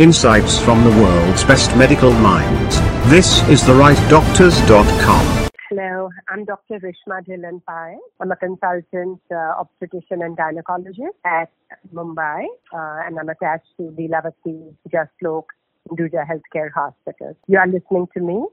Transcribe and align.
Insights 0.00 0.58
from 0.58 0.82
the 0.82 0.88
world's 1.02 1.44
best 1.44 1.76
medical 1.76 2.10
minds. 2.10 2.80
This 3.10 3.46
is 3.50 3.60
therightdoctors.com. 3.64 5.50
Hello, 5.68 6.08
I'm 6.30 6.46
Dr. 6.46 6.80
Rishma 6.80 7.22
Dhillon 7.22 7.62
Pai. 7.66 7.98
I'm 8.18 8.32
a 8.32 8.36
consultant 8.36 9.20
uh, 9.30 9.60
obstetrician 9.60 10.22
and 10.22 10.38
gynecologist 10.38 11.20
at 11.26 11.52
Mumbai, 11.92 12.46
uh, 12.72 13.04
and 13.04 13.18
I'm 13.18 13.28
attached 13.28 13.66
to 13.76 13.94
the 13.94 14.08
Lilavati 14.08 14.74
Jaslok 14.88 15.44
Hinduja 15.90 16.24
Healthcare 16.26 16.70
Hospital. 16.74 17.36
You 17.46 17.58
are 17.58 17.66
listening 17.66 18.08
to 18.14 18.20
me 18.20 18.46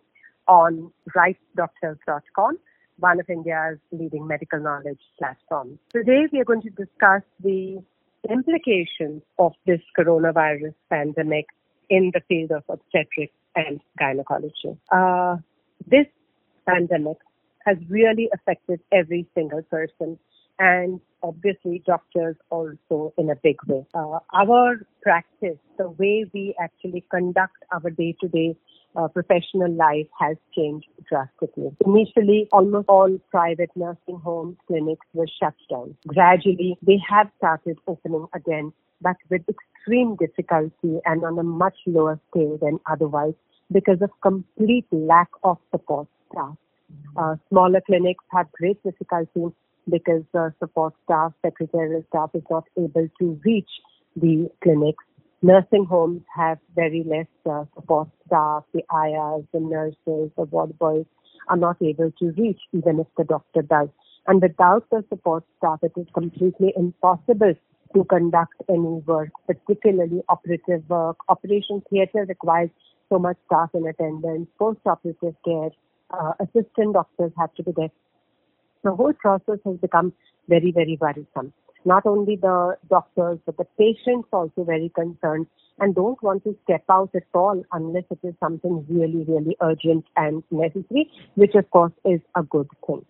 on 0.50 0.92
rightdoctors.com, 1.16 2.60
one 3.00 3.22
of 3.22 3.30
India's 3.30 3.80
leading 3.94 4.28
medical 4.28 4.60
knowledge 4.60 5.00
platforms. 5.18 5.80
Today, 5.94 6.28
we 6.30 6.42
are 6.42 6.46
going 6.46 6.64
to 6.64 6.72
discuss 6.72 7.22
the 7.42 7.82
implications 8.30 9.22
of 9.40 9.54
this 9.66 9.82
coronavirus 9.98 10.74
pandemic 10.90 11.46
in 11.90 12.12
the 12.14 12.22
field 12.28 12.52
of 12.52 12.64
obstetrics 12.70 13.34
and 13.56 13.80
gynecology. 13.98 14.78
Uh, 14.92 15.38
this 15.88 16.08
pandemic 16.68 17.18
has 17.66 17.78
really 17.90 18.30
affected 18.34 18.80
every 18.92 19.26
single 19.36 19.62
person 19.64 20.18
and 20.60 21.00
obviously 21.24 21.84
doctors 21.86 22.36
also 22.50 23.14
in 23.18 23.30
a 23.30 23.36
big 23.36 23.58
way. 23.68 23.86
Uh, 23.94 24.20
our 24.34 24.78
practice, 25.02 25.58
the 25.78 25.90
way 25.90 26.26
we 26.34 26.56
actually 26.60 27.04
conduct 27.12 27.58
our 27.72 27.90
day-to-day 27.90 28.56
uh, 28.96 29.08
professional 29.08 29.72
life 29.74 30.08
has 30.20 30.38
changed 30.56 30.88
drastically. 31.08 31.70
Initially, 31.86 32.48
almost 32.52 32.88
all 32.90 33.18
private 33.30 33.70
nursing 33.76 34.20
homes, 34.24 34.58
clinics 34.68 35.06
were 35.14 35.28
shut 35.40 35.54
down. 35.70 35.96
Gradually, 36.08 36.78
they 36.82 37.00
have 37.08 37.30
started 37.38 37.78
opening 37.88 38.28
again, 38.34 38.74
but 39.02 39.18
with 39.30 39.44
extreme 39.50 40.16
difficulty 40.16 41.00
and 41.06 41.24
on 41.24 41.38
a 41.38 41.44
much 41.44 41.78
lower 41.86 42.20
scale 42.30 42.58
than 42.62 42.80
otherwise 42.90 43.34
because 43.72 44.02
of 44.02 44.10
complete 44.22 44.86
lack 44.92 45.30
of 45.44 45.58
support 45.72 46.08
staff. 46.32 46.56
Uh, 47.18 47.36
smaller 47.50 47.82
clinics 47.82 48.24
have 48.32 48.52
great 48.54 48.82
difficulty 48.84 49.54
because 49.90 50.24
the 50.34 50.54
support 50.60 50.94
staff, 51.04 51.34
secretarial 51.46 52.04
staff 52.10 52.30
is 52.34 52.44
not 52.50 52.64
able 52.78 53.08
to 53.20 53.40
reach 53.44 53.70
the 54.16 54.50
clinics. 54.64 55.04
Nursing 55.44 55.86
homes 55.86 56.24
have 56.36 56.58
very 56.76 57.04
less 57.04 57.28
uh, 57.50 57.66
support 57.76 58.10
staff. 58.26 58.64
The 58.74 58.84
ayahs, 58.92 59.44
the 59.54 59.60
nurses, 59.60 60.32
the 60.36 60.46
ward 60.50 60.78
boys 60.80 61.06
are 61.48 61.58
not 61.58 61.78
able 61.82 62.12
to 62.20 62.32
reach 62.32 62.60
even 62.74 63.00
if 63.00 63.08
the 63.18 63.24
doctor 63.24 63.62
does. 63.62 63.90
And 64.26 64.42
without 64.42 64.90
the 64.90 65.06
support 65.10 65.44
staff, 65.58 65.80
it 65.84 65.94
is 65.96 66.08
completely 66.14 66.74
impossible 66.76 67.54
to 67.96 68.04
conduct 68.06 68.56
any 68.68 69.02
work, 69.06 69.30
particularly 69.46 70.22
operative 70.28 70.84
work. 70.90 71.18
Operation 71.30 71.84
theatre 71.90 72.26
requires 72.28 72.70
so 73.10 73.20
much 73.20 73.38
staff 73.46 73.70
in 73.76 73.88
attendance. 73.88 74.48
Post-operative 74.58 75.36
care, 75.46 75.70
uh, 76.10 76.34
assistant 76.40 76.94
doctors 76.94 77.32
have 77.38 77.54
to 77.54 77.64
be 77.64 77.72
there. 77.78 77.92
The 78.84 78.92
whole 78.92 79.14
process 79.14 79.60
has 79.66 79.78
become 79.78 80.14
very, 80.50 80.72
very 80.72 80.98
worrisome. 81.00 81.54
Not 81.86 82.06
only 82.06 82.36
the 82.36 82.78
doctors, 82.90 83.40
but 83.46 83.58
the 83.58 83.66
patients 83.78 84.28
also 84.32 84.64
very 84.64 84.90
concerned 84.90 85.48
and 85.80 85.94
don't 85.96 86.22
want 86.24 86.44
to 86.44 86.58
step 86.64 86.84
out 86.90 87.12
at 87.16 87.24
all 87.34 87.64
unless 87.72 88.04
it 88.10 88.20
is 88.24 88.34
something 88.40 88.86
really, 88.90 89.24
really 89.28 89.56
urgent 89.62 90.06
and 90.16 90.44
necessary, 90.52 91.10
which 91.36 91.56
of 91.56 91.70
course 91.72 91.94
is 92.04 92.20
a 92.36 92.44
good 92.44 92.68
thing. 92.86 93.06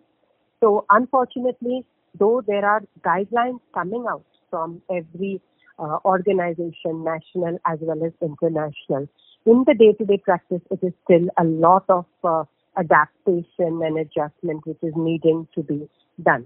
So 0.59 0.85
unfortunately, 0.89 1.85
though 2.19 2.41
there 2.45 2.65
are 2.65 2.83
guidelines 3.01 3.59
coming 3.73 4.05
out 4.09 4.25
from 4.49 4.81
every 4.89 5.41
uh, 5.79 5.99
organization, 6.03 7.03
national 7.03 7.59
as 7.65 7.79
well 7.81 8.03
as 8.03 8.11
international, 8.21 9.07
in 9.45 9.63
the 9.65 9.73
day-to-day 9.73 10.17
practice, 10.17 10.61
it 10.71 10.79
is 10.81 10.93
still 11.05 11.27
a 11.38 11.43
lot 11.43 11.85
of 11.89 12.05
uh, 12.23 12.43
adaptation 12.77 13.81
and 13.81 13.97
adjustment 13.97 14.65
which 14.65 14.77
is 14.81 14.93
needing 14.95 15.47
to 15.55 15.63
be 15.63 15.88
done. 16.22 16.45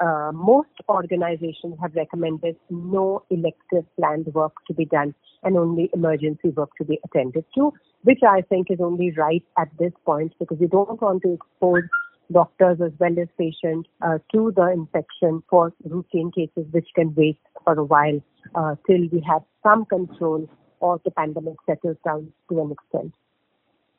Uh, 0.00 0.32
most 0.34 0.68
organizations 0.88 1.76
have 1.80 1.94
recommended 1.94 2.56
no 2.68 3.22
elective 3.30 3.84
planned 3.96 4.26
work 4.34 4.52
to 4.66 4.74
be 4.74 4.84
done 4.86 5.14
and 5.44 5.56
only 5.56 5.88
emergency 5.94 6.48
work 6.50 6.70
to 6.76 6.84
be 6.84 6.98
attended 7.04 7.44
to, 7.54 7.72
which 8.02 8.20
I 8.28 8.40
think 8.42 8.70
is 8.70 8.78
only 8.80 9.12
right 9.12 9.44
at 9.56 9.68
this 9.78 9.92
point 10.04 10.32
because 10.40 10.58
we 10.58 10.66
don't 10.66 11.00
want 11.00 11.22
to 11.22 11.34
expose 11.34 11.84
doctors 12.32 12.78
as 12.84 12.92
well 12.98 13.14
as 13.20 13.28
patients 13.38 13.88
uh, 14.02 14.18
to 14.32 14.52
the 14.56 14.70
infection 14.72 15.42
for 15.48 15.72
routine 15.84 16.32
cases 16.32 16.66
which 16.72 16.88
can 16.94 17.14
wait 17.14 17.38
for 17.62 17.74
a 17.74 17.84
while 17.84 18.20
uh, 18.54 18.74
till 18.86 19.06
we 19.12 19.22
have 19.26 19.42
some 19.62 19.84
control 19.84 20.48
or 20.80 21.00
the 21.04 21.10
pandemic 21.10 21.54
settles 21.66 21.96
down 22.04 22.32
to 22.50 22.60
an 22.60 22.72
extent. 22.72 23.14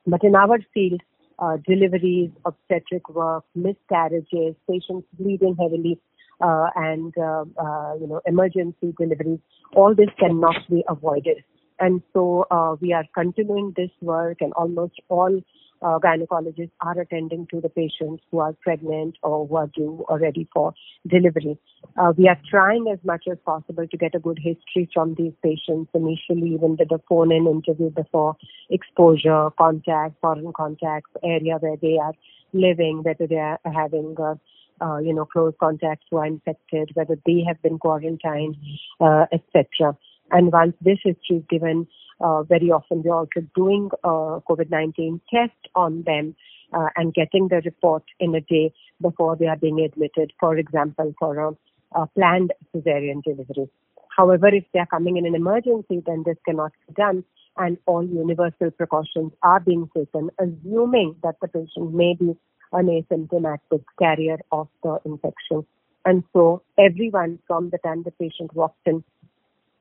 But 0.05 0.23
in 0.23 0.35
our 0.35 0.59
field, 0.73 1.01
uh, 1.39 1.57
deliveries, 1.67 2.31
obstetric 2.45 3.09
work, 3.09 3.43
miscarriages, 3.55 4.55
patients 4.69 5.07
bleeding 5.19 5.55
heavily, 5.59 5.99
uh, 6.41 6.67
and 6.75 7.13
uh, 7.17 7.45
uh 7.57 7.95
you 7.95 8.07
know 8.07 8.21
emergency 8.25 8.93
deliveries. 8.97 9.39
All 9.75 9.95
this 9.95 10.09
cannot 10.19 10.55
be 10.69 10.83
avoided, 10.87 11.43
and 11.79 12.01
so 12.13 12.45
uh, 12.51 12.75
we 12.79 12.93
are 12.93 13.05
continuing 13.13 13.73
this 13.75 13.91
work, 14.01 14.37
and 14.41 14.53
almost 14.53 14.93
all 15.09 15.41
uh, 15.81 15.99
gynecologists 15.99 16.71
are 16.81 16.99
attending 16.99 17.47
to 17.51 17.61
the 17.61 17.69
patients 17.69 18.23
who 18.31 18.39
are 18.39 18.53
pregnant 18.61 19.17
or 19.23 19.47
who 19.47 19.55
are 19.55 19.67
due 19.67 20.05
or 20.07 20.19
ready 20.19 20.47
for 20.53 20.73
delivery. 21.07 21.57
Uh, 21.97 22.13
we 22.17 22.27
are 22.27 22.39
trying 22.49 22.87
as 22.91 22.99
much 23.03 23.25
as 23.31 23.37
possible 23.45 23.87
to 23.87 23.97
get 23.97 24.15
a 24.15 24.19
good 24.19 24.39
history 24.41 24.89
from 24.93 25.15
these 25.15 25.33
patients 25.43 25.89
initially, 25.93 26.53
even 26.53 26.75
with 26.77 26.89
the 26.89 26.99
phone-in 27.07 27.47
interview 27.47 27.89
before 27.89 28.35
exposure, 28.69 29.49
contact, 29.57 30.15
foreign 30.21 30.51
contacts, 30.53 31.11
area 31.23 31.57
where 31.59 31.77
they 31.81 31.97
are 31.97 32.13
living, 32.53 33.03
whether 33.03 33.27
they 33.27 33.35
are 33.35 33.59
having 33.65 34.15
uh, 34.19 34.35
uh, 34.81 34.97
you 34.97 35.13
know, 35.13 35.25
close 35.25 35.53
contacts 35.59 36.05
who 36.09 36.17
are 36.17 36.25
infected, 36.25 36.91
whether 36.95 37.17
they 37.25 37.43
have 37.47 37.61
been 37.61 37.79
quarantined, 37.79 38.57
uh, 38.99 39.25
etc. 39.31 39.97
And 40.31 40.51
once 40.51 40.75
this 40.81 40.99
history 41.03 41.37
is 41.37 41.43
given, 41.49 41.87
uh, 42.19 42.43
very 42.43 42.71
often 42.71 43.03
we're 43.03 43.13
also 43.15 43.41
doing 43.55 43.89
a 44.03 44.41
COVID-19 44.49 45.21
test 45.31 45.69
on 45.75 46.03
them 46.03 46.35
uh, 46.73 46.87
and 46.95 47.13
getting 47.13 47.47
the 47.47 47.61
report 47.65 48.03
in 48.19 48.33
a 48.35 48.41
day 48.41 48.73
before 49.01 49.35
they 49.35 49.47
are 49.47 49.57
being 49.57 49.79
admitted, 49.81 50.33
for 50.39 50.57
example, 50.57 51.13
for 51.19 51.37
a, 51.37 51.51
a 51.99 52.07
planned 52.07 52.53
cesarean 52.73 53.23
delivery. 53.23 53.69
However, 54.15 54.47
if 54.47 54.63
they 54.73 54.79
are 54.79 54.85
coming 54.85 55.17
in 55.17 55.25
an 55.25 55.35
emergency, 55.35 56.01
then 56.05 56.23
this 56.25 56.37
cannot 56.45 56.71
be 56.87 56.93
done 56.93 57.23
and 57.57 57.77
all 57.85 58.03
universal 58.03 58.71
precautions 58.71 59.31
are 59.43 59.59
being 59.59 59.89
taken, 59.95 60.29
assuming 60.39 61.15
that 61.23 61.35
the 61.41 61.47
patient 61.47 61.93
may 61.93 62.15
be 62.19 62.35
an 62.73 62.87
asymptomatic 62.87 63.83
carrier 63.99 64.37
of 64.51 64.67
the 64.83 64.99
infection. 65.05 65.65
And 66.03 66.23
so 66.33 66.61
everyone 66.77 67.39
from 67.47 67.69
the 67.69 67.77
time 67.79 68.03
the 68.03 68.11
patient 68.11 68.53
walks 68.53 68.77
in, 68.85 69.03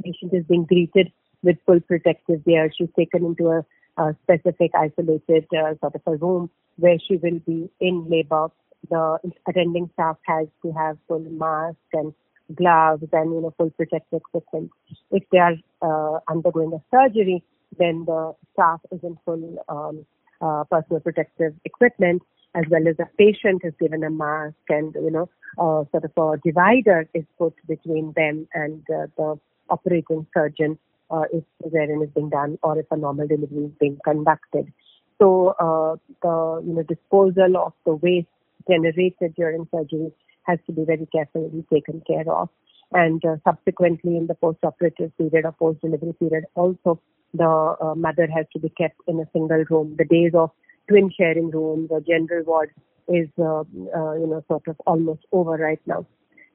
patient 0.02 0.32
is 0.32 0.44
being 0.44 0.64
greeted 0.64 1.12
with 1.42 1.56
full 1.66 1.80
protective 1.80 2.44
gear. 2.44 2.70
She's 2.76 2.88
taken 2.96 3.24
into 3.24 3.48
a, 3.48 3.64
a 4.02 4.16
specific 4.22 4.72
isolated 4.74 5.46
uh, 5.52 5.74
sort 5.80 5.94
of 5.94 6.00
a 6.06 6.16
room 6.16 6.50
where 6.76 6.98
she 6.98 7.16
will 7.16 7.38
be 7.46 7.70
in 7.80 8.08
labor. 8.08 8.48
The 8.90 9.18
attending 9.48 9.90
staff 9.94 10.16
has 10.26 10.48
to 10.62 10.72
have 10.72 10.98
full 11.08 11.20
mask 11.20 11.76
and 11.92 12.12
gloves 12.54 13.04
and 13.12 13.32
you 13.32 13.40
know 13.40 13.54
full 13.56 13.70
protective 13.70 14.20
equipment. 14.20 14.70
If 15.10 15.24
they 15.32 15.38
are 15.38 15.54
uh, 15.80 16.20
undergoing 16.28 16.72
a 16.74 16.82
surgery, 16.94 17.42
then 17.78 18.04
the 18.06 18.34
staff 18.52 18.80
is 18.92 19.00
in 19.02 19.16
full 19.24 19.64
um, 19.68 20.04
uh, 20.40 20.64
personal 20.70 21.00
protective 21.00 21.54
equipment, 21.64 22.22
as 22.54 22.64
well 22.70 22.86
as 22.86 22.96
the 22.96 23.06
patient 23.18 23.62
is 23.64 23.72
given 23.80 24.04
a 24.04 24.10
mask 24.10 24.56
and 24.68 24.94
you 24.94 25.10
know 25.10 25.28
uh, 25.58 25.84
sort 25.90 26.04
of 26.04 26.12
a 26.16 26.38
divider 26.44 27.08
is 27.14 27.24
put 27.38 27.54
between 27.66 28.12
them 28.16 28.46
and 28.52 28.82
uh, 28.90 29.06
the 29.16 29.38
operating 29.70 30.26
surgeon 30.34 30.78
uh, 31.10 31.24
if 31.32 31.44
cesarean 31.62 32.02
is 32.04 32.10
being 32.14 32.30
done 32.30 32.58
or 32.62 32.78
if 32.78 32.86
a 32.90 32.96
normal 32.96 33.26
delivery 33.26 33.64
is 33.64 33.72
being 33.80 33.98
conducted. 34.04 34.72
So 35.20 35.54
uh, 35.60 35.96
the 36.22 36.62
you 36.66 36.74
know 36.74 36.82
disposal 36.82 37.56
of 37.56 37.72
the 37.84 37.94
waste 37.94 38.28
generated 38.68 39.34
during 39.36 39.68
surgery 39.70 40.12
has 40.42 40.58
to 40.66 40.72
be 40.72 40.84
very 40.84 41.06
carefully 41.12 41.64
taken 41.72 42.02
care 42.06 42.30
of. 42.30 42.48
And 42.92 43.24
uh, 43.24 43.36
subsequently, 43.44 44.16
in 44.16 44.26
the 44.26 44.34
post-operative 44.34 45.16
period 45.16 45.44
or 45.44 45.52
post-delivery 45.52 46.14
period, 46.14 46.44
also 46.54 47.00
the 47.32 47.76
uh, 47.80 47.94
mother 47.94 48.28
has 48.32 48.46
to 48.52 48.58
be 48.60 48.68
kept 48.68 48.96
in 49.08 49.18
a 49.18 49.28
single 49.32 49.64
room. 49.70 49.96
The 49.98 50.04
days 50.04 50.32
of 50.34 50.50
twin 50.88 51.10
sharing 51.16 51.50
rooms 51.50 51.88
or 51.90 52.00
general 52.00 52.44
ward 52.44 52.70
is, 53.08 53.28
uh, 53.38 53.60
uh, 53.60 54.12
you 54.14 54.26
know, 54.26 54.44
sort 54.48 54.68
of 54.68 54.76
almost 54.86 55.22
over 55.32 55.52
right 55.52 55.80
now. 55.86 56.06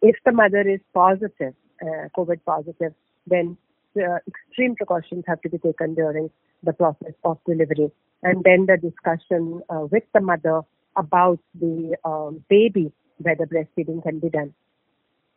If 0.02 0.16
the 0.26 0.32
mother 0.32 0.62
is 0.62 0.80
positive, 0.94 1.54
uh, 1.82 2.08
COVID 2.18 2.40
positive, 2.46 2.94
then 3.30 3.58
uh, 3.98 4.18
extreme 4.28 4.76
precautions 4.76 5.24
have 5.28 5.42
to 5.42 5.50
be 5.50 5.58
taken 5.58 5.96
during 5.96 6.30
the 6.64 6.74
process 6.74 7.14
of 7.24 7.38
delivery. 7.46 7.92
And 8.24 8.44
then 8.44 8.66
the 8.66 8.78
discussion 8.78 9.62
uh, 9.70 9.88
with 9.92 10.04
the 10.14 10.22
mother 10.22 10.62
about 10.98 11.40
the 11.60 11.96
um, 12.04 12.44
baby, 12.50 12.92
whether 13.18 13.46
breastfeeding 13.46 14.04
can 14.04 14.20
be 14.20 14.30
done. 14.30 14.54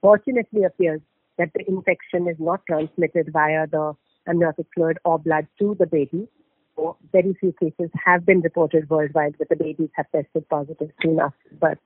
Fortunately, 0.00 0.64
appears 0.64 1.00
that 1.38 1.50
the 1.54 1.64
infection 1.68 2.28
is 2.28 2.36
not 2.38 2.60
transmitted 2.66 3.30
via 3.32 3.66
the 3.66 3.94
amniotic 4.28 4.66
fluid 4.74 4.98
or 5.04 5.18
blood 5.18 5.46
to 5.58 5.76
the 5.78 5.86
baby. 5.86 6.28
Very 7.12 7.34
few 7.38 7.54
cases 7.60 7.90
have 8.04 8.26
been 8.26 8.40
reported 8.40 8.90
worldwide 8.90 9.34
where 9.38 9.46
the 9.48 9.56
babies 9.56 9.90
have 9.94 10.06
tested 10.10 10.48
positive 10.48 10.90
soon 11.02 11.20
after 11.20 11.54
birth. 11.60 11.78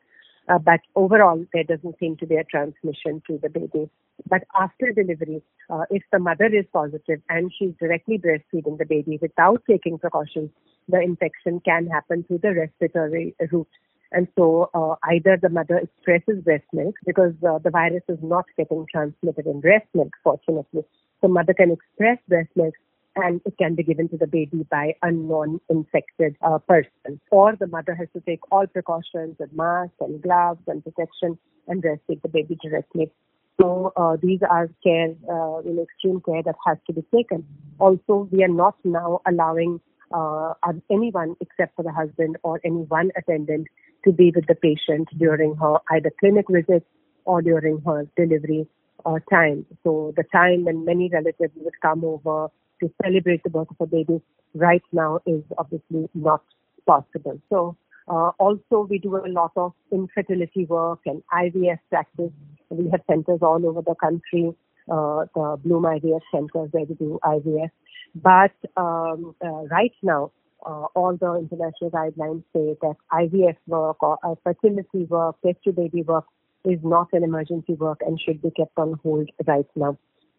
Uh, 0.48 0.58
but 0.58 0.81
overall, 0.94 1.44
there 1.52 1.64
doesn't 1.64 1.98
seem 1.98 2.16
to 2.19 2.26
be 2.26 2.37
a 2.37 2.44
transmission 2.44 3.20
to 3.26 3.38
the 3.43 3.48
baby. 3.48 3.90
But 4.28 4.44
after 4.58 4.93
delivery, 4.93 5.43
uh, 5.69 5.84
if 5.90 6.02
the 6.12 6.19
mother 6.19 6.46
is 6.46 6.64
positive 6.72 7.20
and 7.28 7.52
she's 7.58 7.72
directly 7.81 8.19
breastfeeding 8.19 8.78
the 8.78 8.87
baby 8.88 9.19
without 9.20 9.62
taking 9.69 9.98
precautions, 9.98 10.50
the 10.88 11.00
infection 11.00 11.60
can 11.60 11.88
happen 11.88 12.25
through 12.25 12.38
the 12.43 12.54
respiratory 12.54 13.34
route. 13.50 13.69
And 14.12 14.28
so 14.38 14.70
uh, 14.72 14.94
either 15.10 15.37
the 15.40 15.48
mother 15.48 15.78
expresses 15.78 16.43
breast 16.44 16.64
milk 16.72 16.94
because 17.04 17.34
uh, 17.46 17.58
the 17.58 17.70
virus 17.70 18.04
is 18.08 18.19
not 18.22 18.44
getting 18.56 18.87
transmitted 18.90 19.46
in 19.46 19.60
breast 19.60 19.87
milk, 19.94 20.12
fortunately. 20.22 20.84
So 21.20 21.28
mother 21.28 21.54
can 21.54 21.72
express 21.72 22.19
breast 22.28 22.50
milk 22.54 22.75
and 23.16 23.40
it 23.46 23.54
can 23.58 23.74
be 23.74 23.82
given 23.82 24.08
to 24.10 24.16
the 24.16 24.26
baby 24.26 24.66
by 24.70 24.94
a 25.02 25.10
non-infected 25.10 26.36
uh, 26.42 26.58
person. 26.58 27.20
Or 27.30 27.56
the 27.56 27.66
mother 27.66 27.94
has 27.94 28.08
to 28.14 28.20
take 28.20 28.40
all 28.52 28.66
precautions 28.66 29.36
with 29.38 29.52
masks 29.54 29.94
and 30.00 30.22
gloves 30.22 30.60
and 30.66 30.84
protection 30.84 31.38
and 31.66 31.82
breastfeed 31.82 32.22
the 32.22 32.28
baby 32.28 32.58
directly. 32.62 33.10
So 33.60 33.92
uh, 33.96 34.16
these 34.22 34.40
are 34.48 34.68
care, 34.84 35.14
uh, 35.30 35.60
you 35.64 35.72
know, 35.72 35.82
extreme 35.82 36.20
care 36.20 36.42
that 36.42 36.56
has 36.66 36.76
to 36.86 36.92
be 36.92 37.02
taken. 37.14 37.44
Also, 37.78 38.28
we 38.30 38.44
are 38.44 38.48
not 38.48 38.76
now 38.84 39.22
allowing 39.26 39.80
uh, 40.12 40.52
anyone 40.90 41.36
except 41.40 41.74
for 41.74 41.82
the 41.82 41.92
husband 41.92 42.36
or 42.42 42.60
any 42.64 42.82
one 42.82 43.10
attendant 43.16 43.66
to 44.04 44.12
be 44.12 44.30
with 44.34 44.46
the 44.46 44.54
patient 44.54 45.08
during 45.19 45.56
her 45.56 45.78
either 45.90 46.12
clinic 46.20 46.46
visit 46.50 46.86
or 47.24 47.40
during 47.40 47.80
her 47.86 48.06
delivery 48.14 48.69
uh, 49.06 49.19
time. 49.30 49.64
So 49.84 50.12
the 50.16 50.24
time 50.24 50.64
when 50.64 50.84
many 50.84 51.08
relatives 51.08 51.52
would 51.56 51.80
come 51.80 52.04
over 52.04 52.48
to 52.81 52.90
celebrate 53.02 53.43
the 53.43 53.50
birth 53.50 53.69
of 53.70 53.76
a 53.81 53.87
baby 53.87 54.20
right 54.55 54.82
now 54.93 55.20
is 55.26 55.43
obviously 55.58 56.08
not 56.14 56.43
possible. 56.87 57.40
So 57.50 57.76
uh, 58.08 58.31
also 58.38 58.87
we 58.88 58.99
do 58.99 59.17
a 59.17 59.28
lot 59.28 59.52
of 59.56 59.73
infertility 59.90 60.64
work 60.64 61.00
and 61.06 61.23
IVF 61.32 61.78
practice. 61.90 62.31
We 62.70 62.88
have 62.90 63.00
centers 63.08 63.40
all 63.43 63.64
over 63.67 63.82
the 63.82 63.94
country, 63.94 64.55
uh, 64.90 65.26
the 65.34 65.58
Bloom 65.62 65.82
IVF 65.82 66.20
centers 66.32 66.69
where 66.73 66.84
we 66.84 66.94
do 66.94 67.19
IVF. 67.25 67.70
But 68.14 68.52
um, 68.76 69.34
uh, 69.44 69.67
right 69.70 69.93
now, 70.02 70.31
uh, 70.64 70.87
all 70.94 71.17
the 71.17 71.34
international 71.34 71.90
guidelines 71.90 72.43
say 72.52 72.76
that 72.81 72.96
IVF 73.12 73.56
work 73.67 74.02
or 74.02 74.19
uh, 74.25 74.34
fertility 74.43 75.05
work, 75.05 75.37
test 75.44 75.58
baby 75.76 76.02
work 76.02 76.25
is 76.64 76.79
not 76.82 77.08
an 77.12 77.22
emergency 77.22 77.75
work 77.75 78.00
and 78.05 78.20
should 78.20 78.43
be 78.43 78.50
kept 78.50 78.76
on 78.76 78.99
hold 79.02 79.31
right 79.46 79.67
now. 79.76 79.96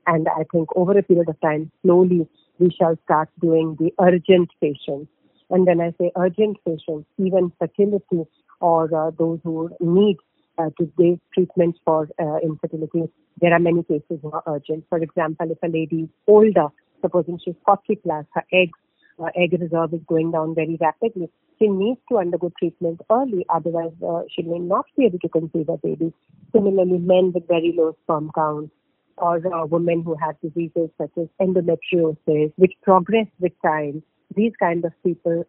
And 0.08 0.28
I 0.30 0.46
think 0.52 0.70
over 0.76 0.98
a 0.98 1.04
period 1.04 1.28
of 1.28 1.40
time, 1.42 1.70
slowly, 1.84 2.28
we 2.60 2.72
shall 2.72 2.98
start 3.04 3.30
doing 3.42 3.76
the 3.78 3.94
urgent 4.00 4.50
patients. 4.62 5.12
And 5.50 5.66
when 5.66 5.82
I 5.82 5.94
say 6.00 6.12
urgent 6.16 6.58
patients, 6.66 7.08
even 7.18 7.52
fertility 7.60 8.24
or 8.62 8.84
uh, 8.96 9.12
those 9.18 9.40
who 9.44 9.70
need 9.82 10.18
uh, 10.58 10.70
to 10.80 10.92
give 10.98 11.20
treatments 11.34 11.80
for 11.86 12.08
uh, 12.20 12.38
infertility, 12.38 13.04
there 13.40 13.54
are 13.54 13.60
many 13.60 13.84
cases 13.84 14.20
who 14.22 14.32
are 14.32 14.44
urgent. 14.48 14.86
For 14.90 14.98
example, 14.98 15.52
if 15.52 15.58
a 15.62 15.68
lady 15.68 16.04
is 16.04 16.10
older, 16.26 16.68
supposing 17.02 17.40
she's 17.44 17.56
40 17.66 17.96
plus, 17.98 18.26
her 18.34 18.44
eggs, 18.52 18.80
uh, 19.20 19.30
egg 19.36 19.60
reserve 19.60 19.94
is 19.94 20.02
going 20.08 20.32
down 20.32 20.56
very 20.56 20.78
rapidly, 20.80 21.30
she 21.60 21.68
needs 21.68 22.00
to 22.10 22.18
undergo 22.18 22.52
treatment 22.58 23.02
early, 23.12 23.46
otherwise 23.50 23.92
uh, 24.08 24.22
she 24.34 24.44
may 24.44 24.60
not 24.60 24.86
be 24.96 25.06
able 25.06 25.20
to 25.20 25.30
conceive 25.30 25.70
a 25.70 25.78
baby. 25.78 26.14
Similarly, 26.54 26.98
men 27.00 27.32
with 27.34 27.48
very 27.48 27.74
low 27.76 27.96
sperm 28.04 28.32
counts, 28.34 28.72
or 29.18 29.38
uh, 29.54 29.66
women 29.66 30.04
who 30.04 30.16
have 30.16 30.40
diseases 30.42 30.90
such 30.98 31.12
as 31.18 31.28
endometriosis, 31.42 32.52
which 32.56 32.74
progress 32.84 33.28
with 33.40 33.54
time, 33.64 34.04
these 34.36 34.54
kind 34.60 34.84
of 34.86 34.92
people 35.04 35.46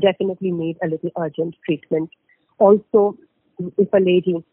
definitely 0.00 0.50
need 0.52 0.76
a 0.82 0.88
little 0.88 1.10
urgent 1.18 1.54
treatment. 1.64 2.10
Also, 2.58 3.16
if 3.76 3.88
a 3.92 3.98
lady 3.98 4.44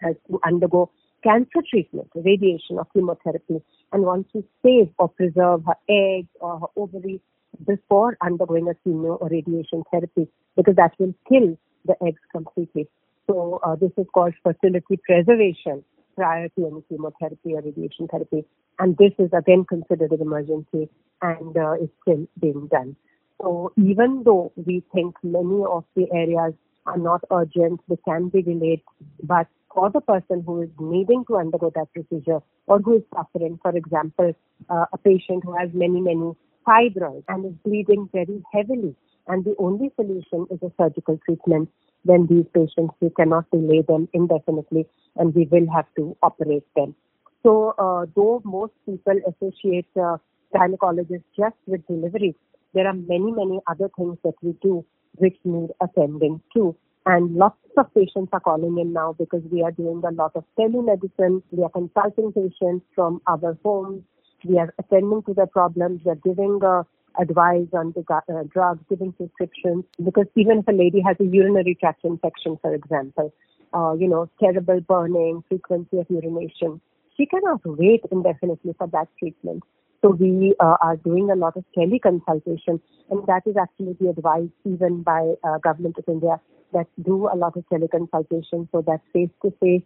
has 0.00 0.14
to 0.28 0.38
undergo 0.44 0.90
cancer 1.22 1.60
treatment, 1.68 2.08
radiation 2.14 2.78
or 2.78 2.86
chemotherapy, 2.92 3.62
and 3.92 4.02
wants 4.02 4.30
to 4.32 4.44
save 4.64 4.88
or 4.98 5.08
preserve 5.08 5.62
her 5.66 5.76
eggs 5.88 6.28
or 6.40 6.60
her 6.60 6.66
ovaries 6.76 7.20
before 7.66 8.16
undergoing 8.22 8.68
a 8.68 8.88
chemo 8.88 9.20
or 9.20 9.28
radiation 9.28 9.82
therapy, 9.90 10.26
because 10.56 10.74
that 10.76 10.92
will 10.98 11.14
kill 11.28 11.56
the 11.84 11.94
eggs 12.04 12.20
completely. 12.32 12.88
So 13.28 13.60
uh, 13.64 13.76
this 13.76 13.92
is 13.96 14.06
called 14.12 14.34
fertility 14.42 14.98
preservation 15.04 15.84
prior 16.16 16.48
to 16.50 16.66
any 16.66 16.82
chemotherapy 16.88 17.54
or 17.54 17.62
radiation 17.62 18.08
therapy. 18.08 18.44
And 18.78 18.96
this 18.96 19.12
is 19.18 19.30
again 19.36 19.64
considered 19.64 20.12
an 20.12 20.20
emergency 20.20 20.88
and 21.20 21.56
uh, 21.56 21.74
is 21.74 21.88
still 22.02 22.26
being 22.40 22.68
done. 22.68 22.96
So 23.40 23.72
even 23.76 24.22
though 24.24 24.52
we 24.56 24.82
think 24.94 25.16
many 25.22 25.62
of 25.68 25.84
the 25.96 26.06
areas 26.12 26.54
are 26.86 26.98
not 26.98 27.22
urgent, 27.30 27.80
they 27.88 27.98
can 28.08 28.28
be 28.28 28.42
delayed, 28.42 28.82
but 29.22 29.46
for 29.74 29.90
the 29.90 30.00
person 30.00 30.42
who 30.46 30.62
is 30.62 30.68
needing 30.78 31.24
to 31.26 31.36
undergo 31.36 31.72
that 31.74 31.92
procedure 31.92 32.40
or 32.66 32.78
who 32.80 32.96
is 32.96 33.02
suffering, 33.14 33.58
for 33.62 33.74
example, 33.76 34.32
uh, 34.68 34.84
a 34.92 34.98
patient 34.98 35.44
who 35.44 35.56
has 35.56 35.70
many, 35.72 36.00
many 36.00 36.32
fibroids 36.66 37.24
and 37.28 37.46
is 37.46 37.52
bleeding 37.64 38.08
very 38.12 38.42
heavily, 38.52 38.94
and 39.28 39.44
the 39.44 39.54
only 39.58 39.90
solution 39.96 40.46
is 40.50 40.58
a 40.62 40.72
surgical 40.80 41.18
treatment, 41.24 41.68
then 42.04 42.26
these 42.28 42.46
patients, 42.52 42.94
we 43.00 43.10
cannot 43.10 43.50
delay 43.50 43.82
them 43.82 44.08
indefinitely 44.12 44.86
and 45.16 45.34
we 45.34 45.46
will 45.50 45.66
have 45.72 45.86
to 45.96 46.16
operate 46.22 46.66
them. 46.74 46.94
So, 47.42 47.74
uh, 47.78 48.06
though 48.14 48.42
most 48.44 48.72
people 48.86 49.18
associate 49.26 49.86
uh, 49.96 50.18
gynecologists 50.54 51.24
just 51.36 51.56
with 51.66 51.86
delivery, 51.86 52.34
there 52.74 52.86
are 52.86 52.94
many, 52.94 53.32
many 53.32 53.60
other 53.66 53.90
things 53.96 54.16
that 54.24 54.34
we 54.42 54.54
do 54.62 54.84
which 55.16 55.36
need 55.44 55.70
attending 55.80 56.40
to. 56.54 56.74
And 57.04 57.34
lots 57.34 57.56
of 57.76 57.92
patients 57.94 58.30
are 58.32 58.40
calling 58.40 58.78
in 58.78 58.92
now 58.92 59.14
because 59.18 59.42
we 59.50 59.62
are 59.62 59.72
doing 59.72 60.02
a 60.06 60.12
lot 60.12 60.32
of 60.36 60.44
telemedicine. 60.58 61.42
We 61.50 61.64
are 61.64 61.68
consulting 61.68 62.32
patients 62.32 62.84
from 62.94 63.20
our 63.26 63.58
homes. 63.64 64.02
We 64.44 64.58
are 64.58 64.72
attending 64.78 65.22
to 65.24 65.34
their 65.34 65.46
problems. 65.46 66.02
We 66.04 66.12
are 66.12 66.22
giving 66.24 66.60
uh, 66.64 66.84
advice 67.20 67.66
on 67.72 67.92
the 67.92 68.04
uh, 68.14 68.42
drugs, 68.52 68.82
giving 68.88 69.12
prescriptions. 69.12 69.84
Because 70.02 70.26
even 70.36 70.58
if 70.58 70.68
a 70.68 70.72
lady 70.72 71.00
has 71.00 71.16
a 71.20 71.24
urinary 71.24 71.74
tract 71.74 72.04
infection, 72.04 72.58
for 72.60 72.74
example, 72.74 73.32
uh, 73.74 73.94
you 73.98 74.08
know, 74.08 74.28
terrible 74.40 74.80
burning, 74.80 75.42
frequency 75.48 75.98
of 75.98 76.06
urination, 76.10 76.80
she 77.16 77.26
cannot 77.26 77.60
wait 77.64 78.02
indefinitely 78.10 78.74
for 78.78 78.86
that 78.88 79.08
treatment. 79.18 79.62
So 80.02 80.10
we 80.10 80.54
uh, 80.58 80.76
are 80.80 80.96
doing 80.96 81.30
a 81.30 81.36
lot 81.36 81.56
of 81.56 81.64
teleconsultation, 81.76 82.80
and 83.10 83.26
that 83.26 83.42
is 83.46 83.56
actually 83.56 83.96
the 84.00 84.08
advice 84.08 84.48
even 84.64 85.02
by 85.02 85.34
uh, 85.44 85.58
government 85.58 85.96
of 85.98 86.04
India 86.08 86.40
that 86.72 86.86
do 87.02 87.28
a 87.28 87.36
lot 87.36 87.56
of 87.56 87.64
teleconsultation 87.70 88.68
so 88.72 88.82
that 88.86 89.00
face 89.12 89.30
to 89.42 89.52
face 89.60 89.82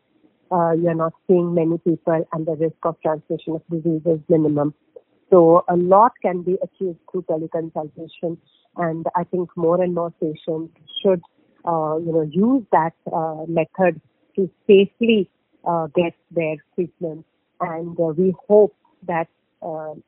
you're 0.50 0.94
not 0.94 1.12
seeing 1.26 1.54
many 1.54 1.76
people 1.78 2.24
and 2.32 2.46
the 2.46 2.52
risk 2.52 2.76
of 2.84 2.96
transmission 3.02 3.54
of 3.54 3.62
disease 3.68 4.02
is 4.06 4.20
minimum. 4.28 4.72
So 5.30 5.64
a 5.68 5.76
lot 5.76 6.12
can 6.22 6.42
be 6.42 6.56
achieved 6.62 6.98
through 7.10 7.22
teleconsultation, 7.22 8.38
and 8.76 9.06
I 9.16 9.24
think 9.24 9.50
more 9.56 9.82
and 9.82 9.94
more 9.94 10.12
patients 10.20 10.72
should, 11.02 11.20
uh, 11.64 11.96
you 11.96 12.12
know, 12.12 12.28
use 12.30 12.64
that 12.72 12.94
uh, 13.12 13.44
method 13.48 14.00
to 14.36 14.50
safely 14.66 15.28
uh, 15.66 15.88
get 15.88 16.14
their 16.30 16.56
treatment. 16.74 17.26
And 17.60 17.98
uh, 17.98 18.12
we 18.16 18.34
hope 18.48 18.74
that 19.06 19.28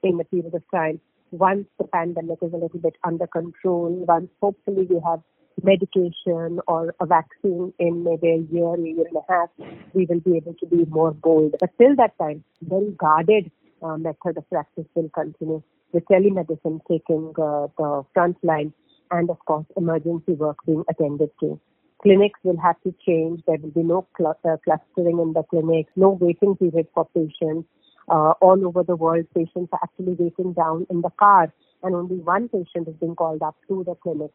in 0.04 0.20
a 0.20 0.24
period 0.24 0.54
of 0.54 0.62
time, 0.72 1.00
once 1.32 1.66
the 1.78 1.84
pandemic 1.84 2.38
is 2.42 2.52
a 2.52 2.56
little 2.56 2.78
bit 2.78 2.94
under 3.02 3.26
control, 3.26 3.88
once 4.06 4.28
hopefully 4.40 4.86
we 4.88 5.00
have 5.04 5.20
medication 5.62 6.60
or 6.68 6.94
a 7.00 7.06
vaccine 7.06 7.72
in 7.78 8.04
maybe 8.04 8.28
a 8.28 8.54
year, 8.54 8.74
a 8.74 8.78
year 8.78 9.04
and 9.06 9.16
a 9.16 9.32
half, 9.32 9.48
we 9.92 10.06
will 10.06 10.20
be 10.20 10.36
able 10.36 10.54
to 10.54 10.66
be 10.66 10.84
more 10.84 11.10
bold. 11.10 11.56
But 11.58 11.70
till 11.78 11.96
that 11.96 12.16
time, 12.18 12.44
very 12.62 12.92
guarded 12.92 13.50
uh, 13.82 13.96
method 13.96 14.36
of 14.36 14.48
practice 14.50 14.86
will 14.94 15.10
continue. 15.10 15.62
The 15.92 16.00
telemedicine 16.02 16.80
taking 16.88 17.32
uh, 17.38 17.68
the 17.78 18.04
front 18.14 18.36
line 18.42 18.72
and 19.10 19.30
of 19.30 19.38
course 19.46 19.66
emergency 19.76 20.32
work 20.32 20.58
being 20.66 20.84
attended 20.88 21.30
to. 21.40 21.58
Clinics 22.02 22.38
will 22.44 22.58
have 22.58 22.80
to 22.82 22.94
change. 23.06 23.42
There 23.46 23.56
will 23.60 23.70
be 23.70 23.82
no 23.82 24.06
cl- 24.16 24.38
uh, 24.44 24.56
clustering 24.64 25.18
in 25.18 25.32
the 25.32 25.42
clinics, 25.50 25.90
no 25.96 26.10
waiting 26.10 26.56
period 26.56 26.86
for 26.94 27.06
patients. 27.14 27.68
Uh, 28.08 28.32
all 28.40 28.64
over 28.66 28.82
the 28.82 28.96
world, 28.96 29.26
patients 29.34 29.68
are 29.72 29.80
actually 29.82 30.14
waiting 30.18 30.52
down 30.52 30.86
in 30.90 31.02
the 31.02 31.10
car, 31.18 31.52
and 31.82 31.94
only 31.94 32.16
one 32.16 32.48
patient 32.48 32.88
is 32.88 32.94
being 33.00 33.14
called 33.14 33.42
up 33.42 33.56
to 33.68 33.84
the 33.84 33.94
clinic. 33.96 34.30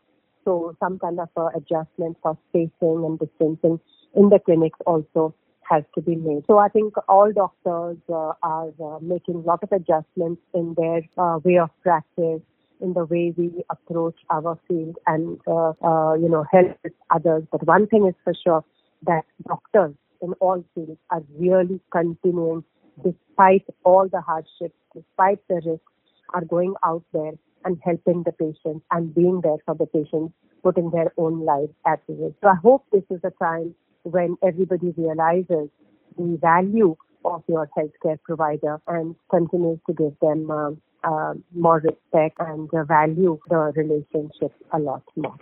So 0.46 0.76
some 0.80 1.00
kind 1.00 1.20
of 1.20 1.30
uh, 1.38 1.50
adjustment 1.56 2.18
for 2.22 2.38
spacing 2.50 2.72
and 2.82 3.18
distancing 3.18 3.80
in 4.16 4.30
the 4.30 4.40
clinics 4.40 4.78
also 4.86 5.34
has 5.70 5.84
to 5.96 6.02
be 6.02 6.16
made. 6.16 6.44
So 6.48 6.58
I 6.58 6.70
think 6.70 6.94
all 7.08 7.32
doctors 7.32 7.98
uh, 8.10 8.34
are 8.44 8.70
uh, 8.84 9.00
making 9.02 9.36
a 9.36 9.40
lot 9.40 9.64
of 9.64 9.72
adjustments 9.72 10.42
in 10.54 10.76
their 10.78 11.02
uh, 11.18 11.40
way 11.44 11.58
of 11.58 11.70
practice, 11.82 12.42
in 12.82 12.94
the 12.94 13.06
way 13.06 13.34
we 13.38 13.64
approach 13.70 14.20
our 14.30 14.60
field 14.68 14.98
and, 15.08 15.40
uh, 15.48 15.74
uh, 15.84 16.14
you 16.16 16.30
know, 16.30 16.46
help 16.52 16.78
others. 17.10 17.44
But 17.52 17.66
one 17.66 17.88
thing 17.88 18.08
is 18.08 18.16
for 18.24 18.34
sure 18.44 18.64
that 19.06 19.24
doctors 19.48 19.96
in 20.22 20.34
all 20.34 20.64
fields 20.74 21.00
are 21.10 21.24
really 21.38 21.80
continuing 21.92 22.64
despite 23.04 23.66
all 23.84 24.08
the 24.10 24.22
hardships, 24.22 24.78
despite 24.94 25.40
the 25.48 25.56
risks, 25.56 25.86
are 26.34 26.46
going 26.46 26.74
out 26.86 27.04
there 27.14 27.34
and 27.66 27.78
helping 27.84 28.24
the 28.24 28.32
patients 28.32 28.86
and 28.92 29.14
being 29.16 29.42
there 29.42 29.58
for 29.66 29.76
the 29.76 29.86
patients, 29.86 30.34
putting 30.64 30.90
their 30.92 31.12
own 31.18 31.46
lives 31.46 31.74
at 31.86 32.02
risk. 32.08 32.36
So 32.42 32.50
I 32.50 32.56
hope 32.56 32.86
this 32.92 33.04
is 33.10 33.20
a 33.24 33.32
time 33.44 33.76
when 34.04 34.38
everybody 34.44 34.94
realizes 34.98 35.70
the 36.18 36.38
value 36.42 36.96
of 37.26 37.44
your 37.48 37.70
healthcare 37.78 38.22
provider 38.24 38.80
and 38.88 39.16
continues 39.30 39.80
to 39.88 39.94
give 39.94 40.14
them 40.22 40.52
uh, 40.52 40.72
uh, 41.04 41.34
more 41.54 41.80
respect 41.80 42.38
and 42.40 42.70
uh, 42.74 42.84
value 42.84 43.40
the 43.50 43.72
relationship 43.76 44.54
a 44.72 44.80
lot 44.80 45.04
more. 45.16 45.36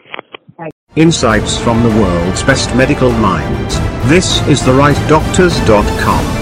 Insights 0.95 1.57
from 1.57 1.81
the 1.83 1.89
world's 2.01 2.43
best 2.43 2.75
medical 2.75 3.11
minds. 3.11 3.79
This 4.09 4.45
is 4.47 4.65
the 4.65 4.73
rightdoctors.com. 4.73 6.40